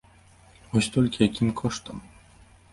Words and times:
Вось 0.71 0.89
толькі 0.95 1.23
якім 1.29 1.53
коштам? 1.63 2.03